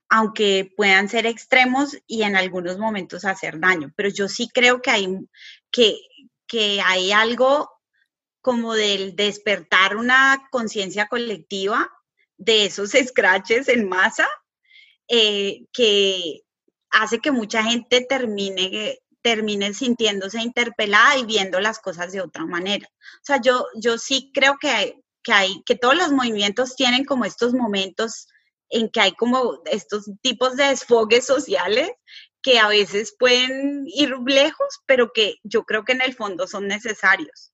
[0.09, 3.93] aunque puedan ser extremos y en algunos momentos hacer daño.
[3.95, 5.07] Pero yo sí creo que hay,
[5.71, 5.97] que,
[6.47, 7.69] que hay algo
[8.41, 11.91] como del despertar una conciencia colectiva
[12.37, 14.27] de esos scratches en masa
[15.07, 16.44] eh, que
[17.01, 22.87] hace que mucha gente termine termine sintiéndose interpelada y viendo las cosas de otra manera.
[22.87, 27.05] O sea, yo, yo sí creo que hay, que hay, que todos los movimientos tienen
[27.05, 28.27] como estos momentos
[28.69, 31.89] en que hay como estos tipos de desfogues sociales
[32.43, 36.67] que a veces pueden ir lejos, pero que yo creo que en el fondo son
[36.67, 37.51] necesarios.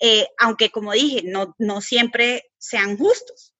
[0.00, 3.54] Eh, aunque como dije, no, no siempre sean justos.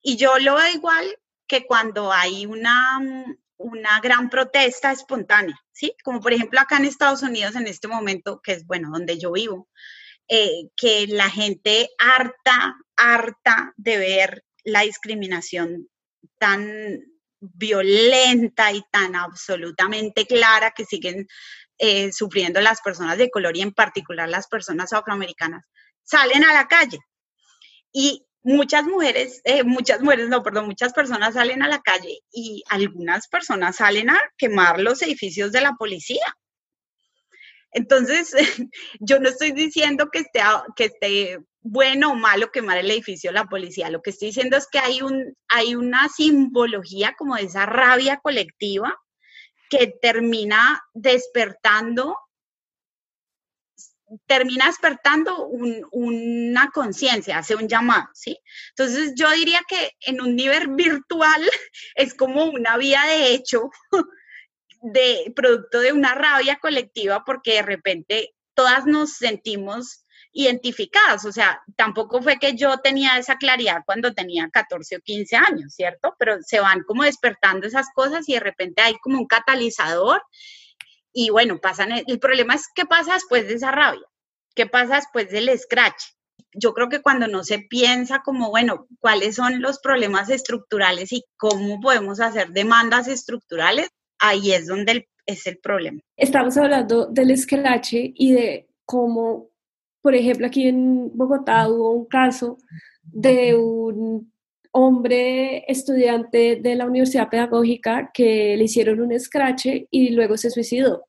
[0.00, 3.00] Y yo lo veo igual que cuando hay una,
[3.56, 5.94] una gran protesta espontánea, ¿sí?
[6.02, 9.32] Como por ejemplo acá en Estados Unidos en este momento, que es, bueno, donde yo
[9.32, 9.68] vivo,
[10.28, 15.88] eh, que la gente harta, harta de ver la discriminación
[16.38, 17.00] tan
[17.40, 21.26] violenta y tan absolutamente clara que siguen
[21.78, 25.64] eh, sufriendo las personas de color y en particular las personas afroamericanas,
[26.02, 26.98] salen a la calle.
[27.92, 32.62] Y muchas mujeres, eh, muchas mujeres, no, perdón, muchas personas salen a la calle y
[32.68, 36.24] algunas personas salen a quemar los edificios de la policía.
[37.72, 38.32] Entonces,
[39.00, 40.40] yo no estoy diciendo que esté,
[40.76, 43.90] que esté bueno o malo quemar el edificio de la policía.
[43.90, 48.18] Lo que estoy diciendo es que hay, un, hay una simbología como de esa rabia
[48.22, 48.94] colectiva
[49.70, 52.18] que termina despertando
[54.26, 58.38] termina despertando una conciencia, hace un llamado, ¿sí?
[58.70, 61.42] Entonces yo diría que en un nivel virtual
[61.94, 63.70] es como una vía de hecho
[64.82, 70.04] de producto de una rabia colectiva porque de repente todas nos sentimos
[70.36, 75.36] identificadas, o sea, tampoco fue que yo tenía esa claridad cuando tenía 14 o 15
[75.36, 76.16] años, ¿cierto?
[76.18, 80.20] Pero se van como despertando esas cosas y de repente hay como un catalizador
[81.14, 84.04] y bueno, pasan, el problema es qué pasa después de esa rabia,
[84.54, 86.02] qué pasa después del scratch.
[86.52, 91.24] Yo creo que cuando no se piensa como, bueno, cuáles son los problemas estructurales y
[91.36, 96.00] cómo podemos hacer demandas estructurales, ahí es donde es el problema.
[96.16, 99.50] Estamos hablando del scratch y de cómo,
[100.02, 102.58] por ejemplo, aquí en Bogotá hubo un caso
[103.02, 104.33] de un
[104.76, 111.06] hombre estudiante de la Universidad Pedagógica que le hicieron un scratch y luego se suicidó.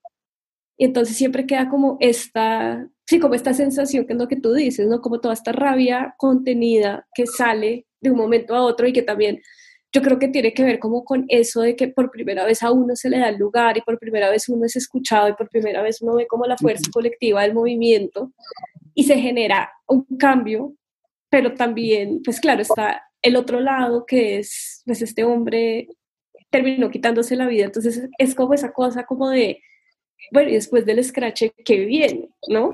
[0.78, 4.54] Y entonces siempre queda como esta, sí, como esta sensación que es lo que tú
[4.54, 5.02] dices, ¿no?
[5.02, 9.42] Como toda esta rabia contenida que sale de un momento a otro y que también
[9.92, 12.72] yo creo que tiene que ver como con eso de que por primera vez a
[12.72, 15.50] uno se le da el lugar y por primera vez uno es escuchado y por
[15.50, 18.32] primera vez uno ve como la fuerza colectiva del movimiento
[18.94, 20.76] y se genera un cambio,
[21.30, 25.88] pero también, pues claro, está el otro lado que es, pues este hombre
[26.52, 29.62] terminó quitándose la vida, entonces es como esa cosa como de,
[30.32, 32.30] bueno, y después del scratch, ¿qué viene?
[32.48, 32.72] ¿No?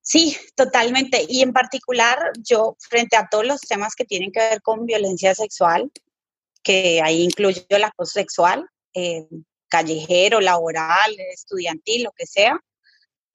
[0.00, 1.26] Sí, totalmente.
[1.28, 5.34] Y en particular, yo, frente a todos los temas que tienen que ver con violencia
[5.34, 5.90] sexual,
[6.62, 9.26] que ahí incluyo el acoso sexual, eh,
[9.68, 12.58] callejero, laboral, estudiantil, lo que sea,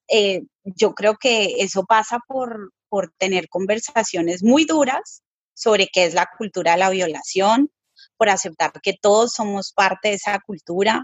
[0.08, 5.24] eh, yo creo que eso pasa por, por tener conversaciones muy duras
[5.56, 7.72] sobre qué es la cultura de la violación,
[8.18, 11.04] por aceptar que todos somos parte de esa cultura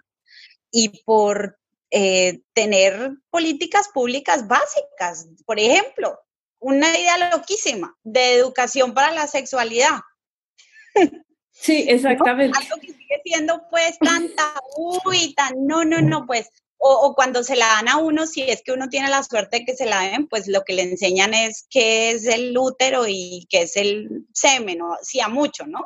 [0.70, 1.58] y por
[1.90, 5.30] eh, tener políticas públicas básicas.
[5.48, 6.20] Por ejemplo,
[6.60, 10.02] una idea loquísima de educación para la sexualidad.
[11.50, 12.56] Sí, exactamente.
[12.56, 17.44] Algo que sigue siendo pues tan tabú y tan, no, no, no, pues o, cuando
[17.44, 19.86] se la dan a uno, si es que uno tiene la suerte de que se
[19.86, 23.76] la den, pues lo que le enseñan es qué es el útero y qué es
[23.76, 25.82] el semen, o sí a mucho, ¿no?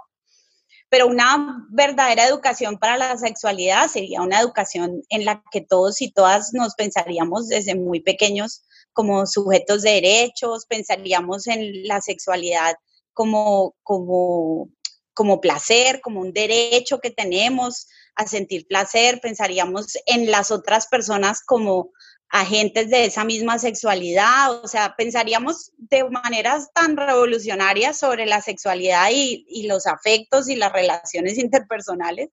[0.90, 6.12] Pero una verdadera educación para la sexualidad sería una educación en la que todos y
[6.12, 12.76] todas nos pensaríamos desde muy pequeños como sujetos de derechos, pensaríamos en la sexualidad
[13.14, 14.70] como, como,
[15.14, 21.42] como placer, como un derecho que tenemos, a sentir placer, pensaríamos en las otras personas
[21.44, 21.92] como
[22.30, 29.10] agentes de esa misma sexualidad, o sea, pensaríamos de maneras tan revolucionarias sobre la sexualidad
[29.12, 32.30] y, los afectos y las relaciones interpersonales,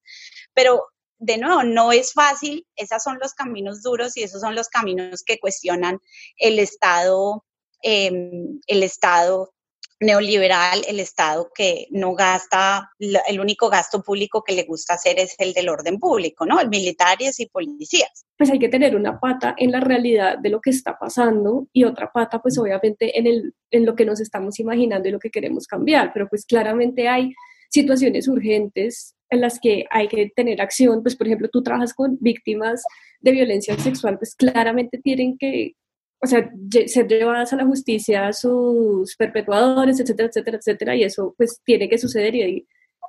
[0.53, 0.87] pero
[1.19, 5.21] de nuevo, no es fácil, esos son los caminos duros y esos son los caminos
[5.23, 5.99] que cuestionan
[6.37, 7.45] el Estado
[7.83, 9.53] em, el Estado
[10.01, 15.35] neoliberal, el Estado que no gasta, el único gasto público que le gusta hacer es
[15.37, 16.57] el del orden público, ¿no?
[16.67, 18.25] Militares y policías.
[18.35, 21.83] Pues hay que tener una pata en la realidad de lo que está pasando y
[21.83, 25.29] otra pata, pues obviamente en, el, en lo que nos estamos imaginando y lo que
[25.29, 27.31] queremos cambiar, pero pues claramente hay
[27.69, 32.17] situaciones urgentes en las que hay que tener acción, pues por ejemplo tú trabajas con
[32.19, 32.83] víctimas
[33.19, 35.75] de violencia sexual, pues claramente tienen que
[36.23, 36.51] o sea,
[36.87, 41.97] ser llevadas a la justicia sus perpetuadores, etcétera, etcétera, etcétera, y eso pues tiene que
[41.97, 42.67] suceder y hay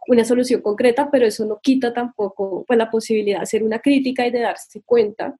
[0.09, 4.27] una solución concreta, pero eso no quita tampoco pues la posibilidad de hacer una crítica
[4.27, 5.37] y de darse cuenta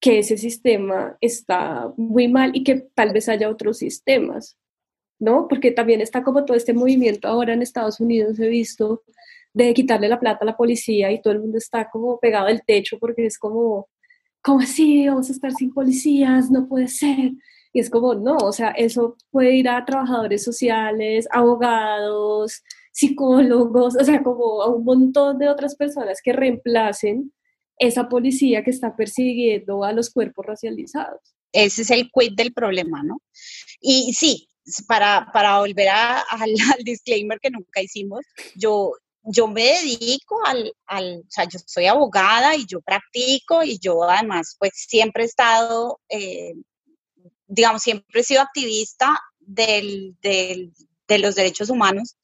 [0.00, 4.56] que ese sistema está muy mal y que tal vez haya otros sistemas,
[5.18, 5.48] ¿no?
[5.48, 9.02] Porque también está como todo este movimiento ahora en Estados Unidos, he visto,
[9.52, 12.62] de quitarle la plata a la policía y todo el mundo está como pegado al
[12.64, 13.88] techo porque es como,
[14.42, 15.06] ¿cómo así?
[15.08, 17.32] Vamos a estar sin policías, no puede ser.
[17.72, 24.04] Y es como, no, o sea, eso puede ir a trabajadores sociales, abogados, psicólogos, o
[24.04, 27.32] sea, como a un montón de otras personas que reemplacen
[27.78, 31.20] esa policía que está persiguiendo a los cuerpos racializados.
[31.52, 33.22] Ese es el quid del problema, ¿no?
[33.80, 34.48] Y sí,
[34.86, 36.24] para, para volver al,
[36.74, 38.20] al, disclaimer que nunca hicimos,
[38.56, 38.92] yo,
[39.30, 44.56] yo me dedico al, o sea, yo soy abogada y yo practico y yo además
[44.58, 46.54] pues siempre he estado, eh,
[47.46, 52.16] digamos, siempre he sido activista del, de los derechos humanos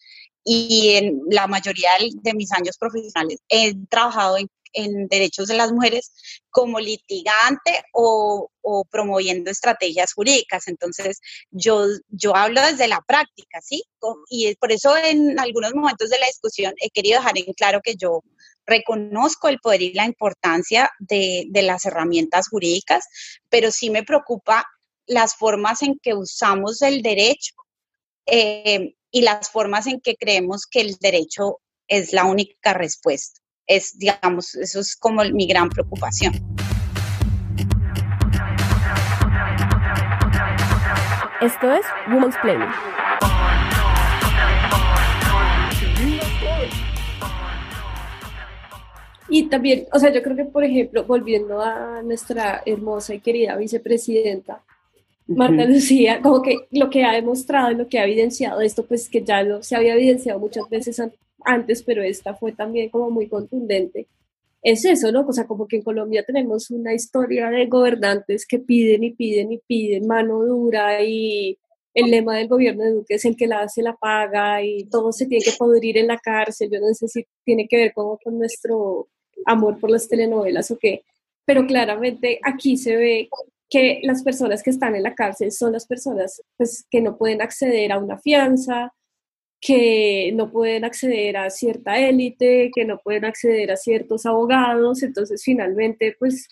[0.45, 1.91] y en la mayoría
[2.23, 6.13] de mis años profesionales he trabajado en en derechos de las mujeres
[6.51, 8.51] como litigante o,
[8.91, 10.69] promoviendo estrategias jurídicas.
[10.69, 13.83] Entonces, yo, yo hablo desde la práctica, ¿sí?
[14.29, 17.95] Y por eso en algunos momentos de la discusión he querido dejar en claro que
[17.97, 18.23] yo
[18.67, 23.05] reconozco el poder y la importancia de, las herramientas jurídicas,
[23.49, 24.65] pero sí me preocupa
[25.07, 27.55] las formas en que usamos el derecho
[28.27, 33.99] eh, y las formas en que creemos que el derecho es la única respuesta es,
[33.99, 36.35] digamos, eso es como mi gran preocupación.
[41.41, 42.69] Esto es Women's Planning.
[49.29, 53.57] Y también, o sea, yo creo que, por ejemplo, volviendo a nuestra hermosa y querida
[53.57, 54.63] vicepresidenta,
[55.27, 59.09] Marta Lucía, como que lo que ha demostrado y lo que ha evidenciado esto, pues
[59.09, 61.01] que ya lo, se había evidenciado muchas veces
[61.45, 64.09] antes, pero esta fue también como muy contundente.
[64.63, 65.27] Es eso, ¿no?
[65.27, 69.53] O sea, como que en Colombia tenemos una historia de gobernantes que piden y piden
[69.53, 71.59] y piden mano dura y
[71.95, 75.13] el lema del gobierno de Duque es el que la hace la paga y todo
[75.13, 76.71] se tiene que ir en la cárcel.
[76.73, 79.09] Yo no sé si tiene que ver como con nuestro
[79.47, 81.03] amor por las telenovelas o qué,
[81.45, 83.29] pero claramente aquí se ve
[83.69, 87.43] que las personas que están en la cárcel son las personas pues, que no pueden
[87.43, 88.93] acceder a una fianza,
[89.65, 95.43] que no pueden acceder a cierta élite, que no pueden acceder a ciertos abogados, entonces
[95.43, 96.49] finalmente pues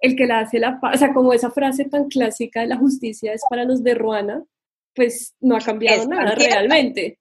[0.00, 3.32] el que la hace la o sea, como esa frase tan clásica de la justicia
[3.32, 4.42] es para los de Ruana,
[4.96, 7.20] pues no ha cambiado nada realmente.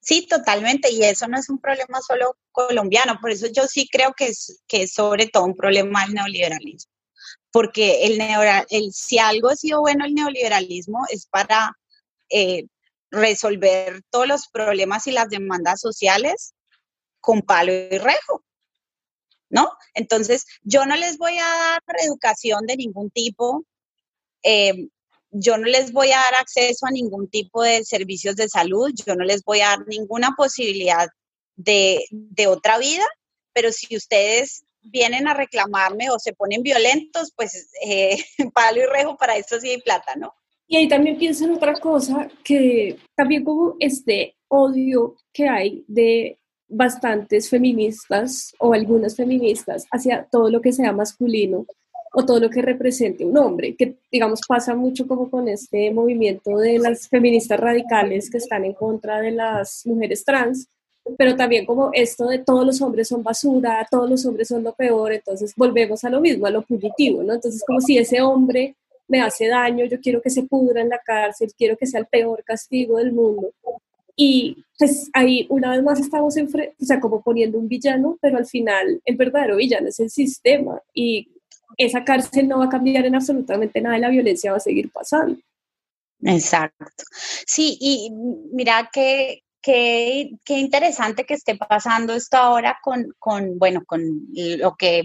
[0.00, 4.14] Sí, totalmente, y eso no es un problema solo colombiano, por eso yo sí creo
[4.16, 6.92] que es, que es sobre todo un problema del neoliberalismo,
[7.52, 8.18] porque el,
[8.70, 11.76] el si algo ha sido bueno el neoliberalismo es para
[12.30, 12.64] eh,
[13.10, 16.54] resolver todos los problemas y las demandas sociales
[17.20, 18.44] con palo y rejo,
[19.50, 19.70] ¿no?
[19.94, 23.64] Entonces, yo no les voy a dar educación de ningún tipo,
[24.42, 24.88] eh,
[25.30, 29.14] yo no les voy a dar acceso a ningún tipo de servicios de salud, yo
[29.14, 31.08] no les voy a dar ninguna posibilidad
[31.56, 32.06] de,
[32.48, 33.06] otra vida,
[33.52, 39.16] pero si ustedes vienen a reclamarme o se ponen violentos, pues eh, palo y rejo
[39.16, 40.34] para esto sí hay plata, ¿no?
[40.72, 46.38] Y ahí también pienso en otra cosa, que también como este odio que hay de
[46.68, 51.66] bastantes feministas o algunas feministas hacia todo lo que sea masculino
[52.12, 56.56] o todo lo que represente un hombre, que digamos pasa mucho como con este movimiento
[56.58, 60.68] de las feministas radicales que están en contra de las mujeres trans,
[61.18, 64.72] pero también como esto de todos los hombres son basura, todos los hombres son lo
[64.72, 67.34] peor, entonces volvemos a lo mismo, a lo punitivo, ¿no?
[67.34, 68.76] Entonces como si ese hombre
[69.10, 72.06] me hace daño, yo quiero que se pudra en la cárcel, quiero que sea el
[72.06, 73.52] peor castigo del mundo.
[74.14, 78.38] Y pues ahí una vez más estamos en o sea, como poniendo un villano, pero
[78.38, 81.28] al final el verdadero villano es el sistema y
[81.76, 84.92] esa cárcel no va a cambiar en absolutamente nada y la violencia va a seguir
[84.92, 85.40] pasando.
[86.22, 87.02] Exacto.
[87.46, 88.10] Sí, y
[88.52, 94.76] mira que, qué, qué interesante que esté pasando esto ahora con, con, bueno, con lo
[94.76, 95.02] que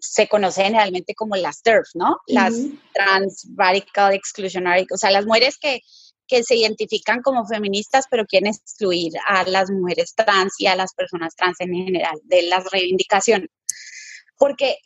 [0.00, 2.18] se conoce generalmente como las TERF, ¿no?
[2.26, 2.54] Las
[2.94, 5.80] Trans Radical Exclusionary, o sea, las mujeres que,
[6.26, 10.94] que se identifican como feministas, pero quieren excluir a las mujeres trans y a las
[10.94, 13.48] personas trans en general de las reivindicaciones.
[14.38, 14.76] Porque,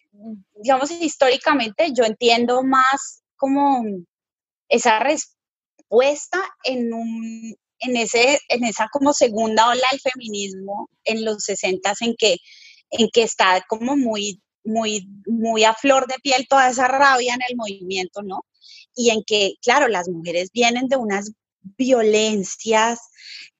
[0.54, 3.82] digamos, históricamente yo entiendo más como
[4.68, 11.42] esa respuesta en un, en, ese, en esa como segunda ola del feminismo en los
[11.44, 12.36] 60 en que,
[12.90, 17.40] en que está como muy, muy, muy a flor de piel toda esa rabia en
[17.48, 18.44] el movimiento, ¿no?
[18.94, 21.32] Y en que, claro, las mujeres vienen de unas
[21.62, 23.00] violencias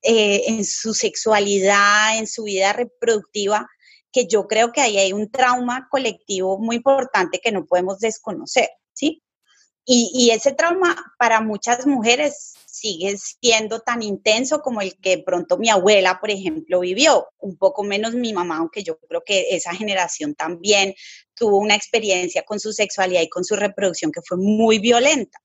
[0.03, 3.67] eh, en su sexualidad, en su vida reproductiva,
[4.13, 8.69] que yo creo que ahí hay un trauma colectivo muy importante que no podemos desconocer,
[8.93, 9.23] ¿sí?
[9.87, 15.69] Y, ese trauma para muchas mujeres sigue siendo tan intenso como el que pronto mi
[15.69, 20.35] abuela, por ejemplo, vivió, un poco menos mi mamá, aunque yo creo que esa generación
[20.35, 20.95] también
[21.35, 25.41] tuvo una experiencia con su sexualidad y con su reproducción que fue muy violenta.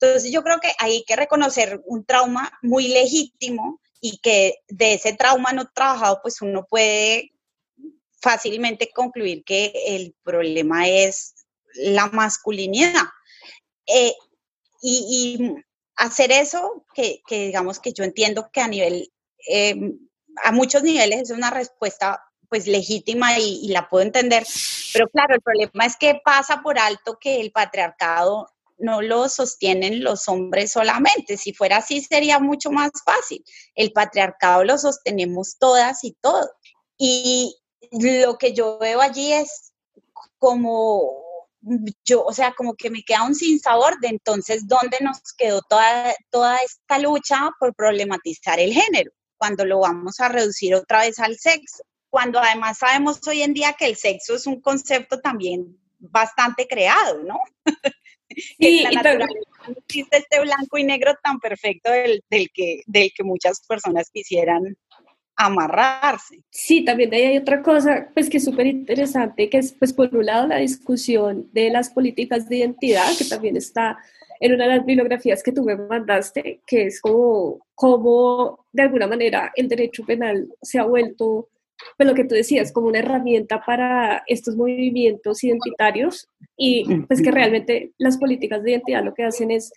[0.00, 5.12] Entonces yo creo que hay que reconocer un trauma muy legítimo y que de ese
[5.14, 7.32] trauma no trabajado, pues uno puede
[8.20, 11.34] fácilmente concluir que el problema es
[11.74, 13.04] la masculinidad
[13.86, 14.14] eh,
[14.82, 15.54] y,
[15.96, 19.12] hacer eso, que, digamos que yo entiendo que a nivel,
[19.46, 19.98] em,
[20.42, 24.44] a muchos niveles es una respuesta pues legítima y, la puedo entender,
[24.92, 30.02] pero claro, el problema es que pasa por alto que el patriarcado no lo sostienen
[30.02, 31.36] los hombres solamente.
[31.36, 33.44] Si fuera así sería mucho más fácil.
[33.74, 36.48] El patriarcado lo sostenemos todas y todos.
[36.98, 37.56] Y
[37.90, 39.72] lo que yo veo allí es
[40.38, 41.23] como
[42.04, 46.14] yo, o sea, como que me queda un sinsabor de entonces dónde nos quedó toda,
[46.30, 51.36] toda esta lucha por problematizar el género, cuando lo vamos a reducir otra vez al
[51.38, 56.66] sexo, cuando además sabemos hoy en día que el sexo es un concepto también bastante
[56.66, 57.38] creado, ¿no?
[58.58, 59.38] Sí, la naturaleza
[59.68, 64.10] no existe este blanco y negro tan perfecto del, del, que, del que muchas personas
[64.10, 64.76] quisieran
[65.36, 66.42] amarrarse.
[66.50, 70.26] Sí, también hay otra cosa pues que es súper interesante, que es pues por un
[70.26, 73.98] lado la discusión de las políticas de identidad, que también está
[74.40, 79.06] en una de las bibliografías que tú me mandaste, que es como, como de alguna
[79.06, 81.48] manera el derecho penal se ha vuelto,
[81.96, 87.30] pues lo que tú decías, como una herramienta para estos movimientos identitarios y pues que
[87.30, 89.72] realmente las políticas de identidad lo que hacen es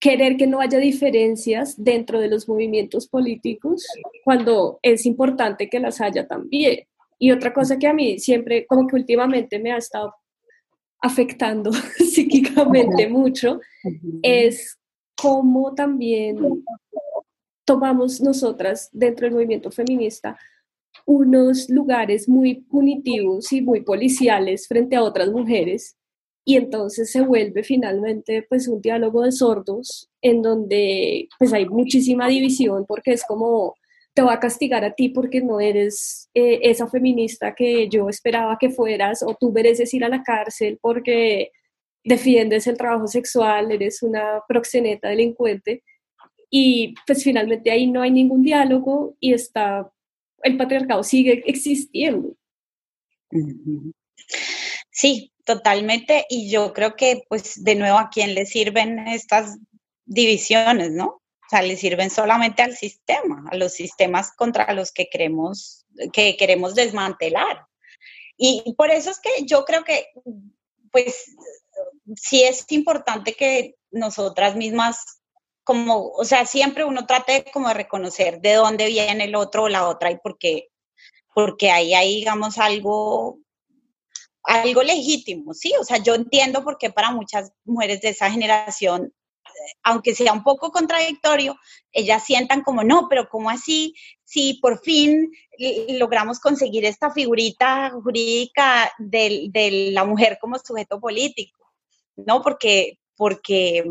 [0.00, 3.86] querer que no haya diferencias dentro de los movimientos políticos
[4.24, 6.86] cuando es importante que las haya también.
[7.18, 10.14] Y otra cosa que a mí siempre, como que últimamente me ha estado
[11.00, 13.60] afectando psíquicamente mucho,
[14.22, 14.78] es
[15.20, 16.64] cómo también
[17.66, 20.38] tomamos nosotras dentro del movimiento feminista
[21.06, 25.96] unos lugares muy punitivos y muy policiales frente a otras mujeres
[26.44, 32.28] y entonces se vuelve finalmente pues un diálogo de sordos en donde pues hay muchísima
[32.28, 33.74] división porque es como
[34.14, 38.56] te va a castigar a ti porque no eres eh, esa feminista que yo esperaba
[38.58, 41.52] que fueras o tú mereces ir a la cárcel porque
[42.02, 45.82] defiendes el trabajo sexual, eres una proxeneta delincuente
[46.50, 49.90] y pues finalmente ahí no hay ningún diálogo y está
[50.42, 52.34] el patriarcado sigue existiendo.
[54.90, 56.26] Sí, totalmente.
[56.28, 59.58] Y yo creo que, pues, de nuevo, ¿a quién le sirven estas
[60.04, 61.06] divisiones, no?
[61.06, 66.36] O sea, le sirven solamente al sistema, a los sistemas contra los que queremos, que
[66.36, 67.66] queremos desmantelar.
[68.36, 70.06] Y por eso es que yo creo que,
[70.92, 71.34] pues,
[72.14, 75.20] sí es importante que nosotras mismas,
[75.64, 79.68] como, o sea, siempre uno trate como de reconocer de dónde viene el otro o
[79.68, 80.68] la otra y por qué,
[81.34, 83.38] porque ahí hay, digamos, algo
[84.44, 85.72] algo legítimo, ¿sí?
[85.80, 89.12] O sea, yo entiendo por qué para muchas mujeres de esa generación,
[89.82, 91.56] aunque sea un poco contradictorio,
[91.92, 93.94] ellas sientan como, no, pero ¿cómo así?
[94.24, 95.30] Si por fin
[95.88, 101.72] logramos conseguir esta figurita jurídica de, la mujer como sujeto político,
[102.16, 102.42] ¿no?
[102.42, 103.84] Porque, porque,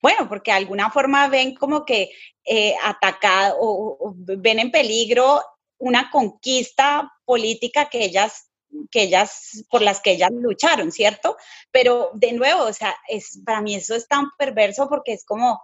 [0.00, 2.10] bueno, porque de alguna forma ven como que
[2.44, 5.42] eh, atacado o ven en peligro
[5.78, 8.50] una conquista política que ellas
[8.90, 11.36] que ellas, por las que ellas lucharon, ¿cierto?
[11.70, 15.62] Pero de nuevo, o sea, es, para mí eso es tan perverso porque es como,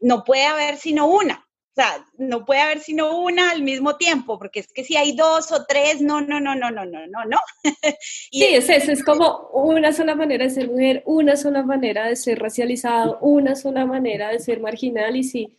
[0.00, 1.46] no puede haber sino una.
[1.72, 5.16] O sea, no puede haber sino una al mismo tiempo, porque es que si hay
[5.16, 7.38] dos o tres, no, no, no, no, no, no, no, no.
[8.00, 12.16] sí, es eso, es como una sola manera de ser mujer, una sola manera de
[12.16, 15.56] ser racializado, una sola manera de ser marginal, y si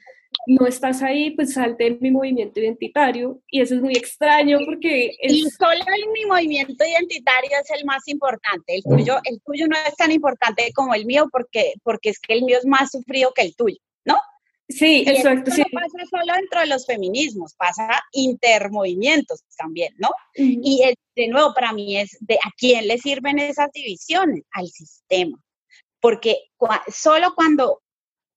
[0.48, 5.12] no estás ahí, pues salte de mi movimiento identitario y eso es muy extraño porque...
[5.22, 5.84] Y solo
[6.14, 10.72] mi movimiento identitario es el más importante, el tuyo, el tuyo no es tan importante
[10.74, 13.78] como el mío porque, porque es que el mío es más sufrido que el tuyo,
[14.06, 14.18] ¿no?
[14.70, 15.52] Sí, exacto.
[15.52, 20.10] No pasa solo dentro de los feminismos, pasa intermovimientos también, ¿no?
[20.36, 20.84] Y
[21.16, 25.38] de nuevo, para mí es de a quién le sirven esas divisiones, al sistema.
[26.00, 26.38] Porque
[26.88, 27.83] solo cuando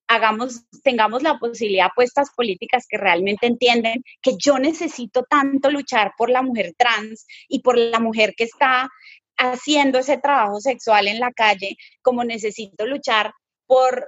[0.07, 6.29] hagamos, tengamos la posibilidad puestas políticas que realmente entienden que yo necesito tanto luchar por
[6.29, 8.89] la mujer trans y por la mujer que está
[9.37, 13.33] haciendo ese trabajo sexual en la calle, como necesito luchar
[13.67, 14.07] por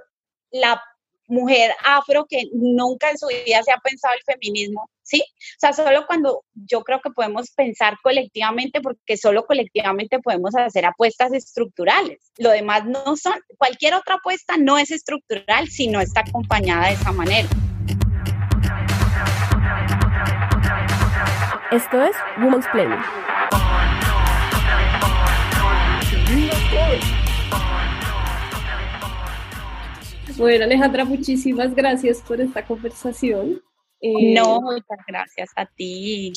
[0.50, 0.82] la
[1.30, 5.22] mujer afro que nunca en su vida se ha pensado el feminismo, ¿sí?
[5.22, 10.84] O sea, solo cuando yo creo que podemos pensar colectivamente, porque solo colectivamente podemos hacer
[10.84, 12.18] apuestas estructurales.
[12.38, 16.94] Lo demás no son, cualquier otra apuesta no es estructural si no está acompañada de
[16.94, 17.48] esa manera.
[21.70, 22.98] Esto es Women's Planning.
[30.40, 33.62] Bueno, Alejandra, muchísimas gracias por esta conversación.
[34.00, 36.32] Eh, no, muchas gracias a ti.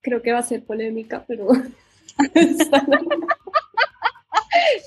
[0.00, 1.48] Creo que va a ser polémica, pero...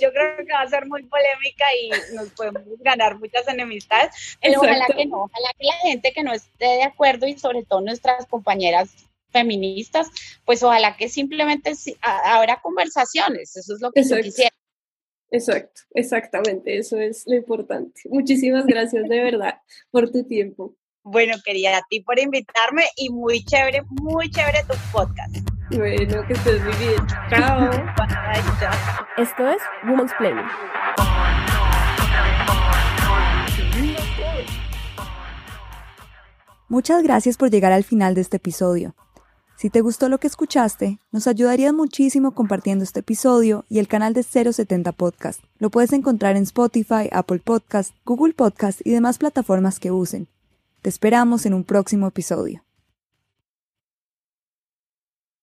[0.01, 4.61] Yo creo que va a ser muy polémica y nos podemos ganar muchas enemistades, pero
[4.61, 7.82] ojalá que no, ojalá que la gente que no esté de acuerdo y sobre todo
[7.82, 8.95] nuestras compañeras
[9.30, 10.09] feministas,
[10.45, 14.55] pues ojalá que simplemente habrá conversaciones, eso es lo que yo quisiera.
[15.34, 18.01] Exacto, exactamente, eso es lo importante.
[18.11, 19.55] Muchísimas gracias de verdad
[19.89, 20.75] por tu tiempo.
[21.01, 25.36] Bueno, querida, a ti por invitarme y muy chévere, muy chévere tu podcast.
[25.71, 27.07] Bueno, que estés muy bien.
[27.31, 27.71] Chao.
[29.17, 30.45] Esto es Women's Planning.
[36.69, 38.95] Muchas gracias por llegar al final de este episodio.
[39.64, 44.14] Si te gustó lo que escuchaste, nos ayudarías muchísimo compartiendo este episodio y el canal
[44.14, 45.41] de 070 Podcast.
[45.57, 50.28] Lo puedes encontrar en Spotify, Apple Podcast, Google Podcast y demás plataformas que usen.
[50.82, 52.62] Te esperamos en un próximo episodio.